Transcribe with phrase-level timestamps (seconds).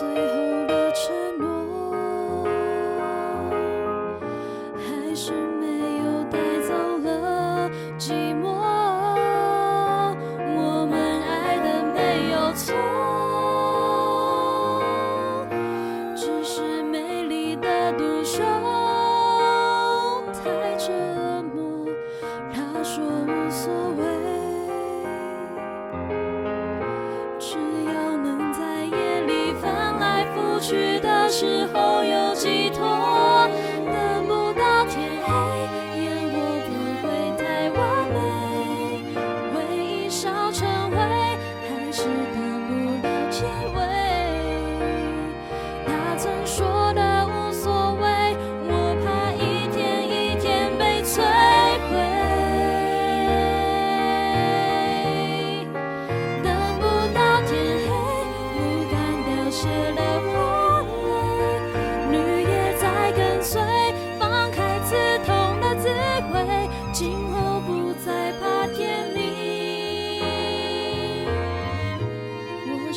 [0.00, 0.16] 最后
[0.66, 2.48] 的承诺
[4.78, 5.30] 还是
[5.60, 5.66] 没
[5.98, 6.72] 有带走
[7.04, 8.48] 了寂寞，
[10.56, 12.72] 我们爱的没有错，
[16.16, 18.42] 只是美丽的独秀
[20.32, 20.90] 太折
[21.54, 21.86] 磨，
[22.50, 24.09] 他说无所谓。
[30.60, 32.59] 去的时候有寄